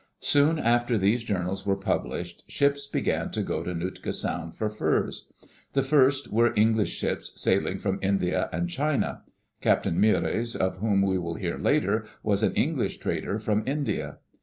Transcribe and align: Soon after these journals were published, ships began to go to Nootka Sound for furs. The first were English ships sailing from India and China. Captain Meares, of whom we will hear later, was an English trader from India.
Soon 0.21 0.57
after 0.57 0.97
these 0.97 1.23
journals 1.23 1.63
were 1.63 1.75
published, 1.75 2.43
ships 2.49 2.87
began 2.87 3.29
to 3.29 3.43
go 3.43 3.61
to 3.63 3.75
Nootka 3.75 4.13
Sound 4.13 4.55
for 4.55 4.67
furs. 4.67 5.27
The 5.73 5.83
first 5.83 6.33
were 6.33 6.53
English 6.55 6.89
ships 6.97 7.39
sailing 7.39 7.77
from 7.77 7.99
India 8.01 8.49
and 8.51 8.67
China. 8.67 9.21
Captain 9.61 9.99
Meares, 10.01 10.55
of 10.55 10.77
whom 10.77 11.03
we 11.03 11.19
will 11.19 11.35
hear 11.35 11.59
later, 11.59 12.05
was 12.23 12.41
an 12.41 12.53
English 12.55 12.97
trader 12.97 13.37
from 13.37 13.61
India. 13.67 14.17